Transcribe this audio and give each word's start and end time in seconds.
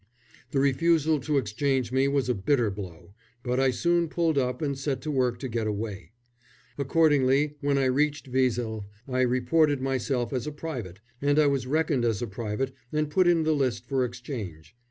The 0.49 0.59
refusal 0.59 1.19
to 1.19 1.37
exchange 1.37 1.91
me 1.91 2.07
was 2.07 2.27
a 2.27 2.33
bitter 2.33 2.71
blow, 2.71 3.13
but 3.43 3.59
I 3.59 3.69
soon 3.69 4.07
pulled 4.09 4.35
up 4.35 4.59
and 4.59 4.75
set 4.75 4.99
to 5.01 5.11
work 5.11 5.37
to 5.37 5.47
get 5.47 5.67
away. 5.67 6.11
Accordingly, 6.75 7.57
when 7.61 7.77
I 7.77 7.85
reached 7.85 8.27
Wesel, 8.27 8.87
I 9.07 9.21
reported 9.21 9.79
myself 9.79 10.33
as 10.33 10.47
a 10.47 10.51
private, 10.51 11.01
and 11.21 11.37
I 11.37 11.45
was 11.45 11.67
reckoned 11.67 12.03
as 12.03 12.19
a 12.19 12.25
private 12.25 12.73
and 12.91 13.11
put 13.11 13.27
in 13.27 13.43
the 13.43 13.53
list 13.53 13.85
for 13.85 14.03
exchange. 14.03 14.75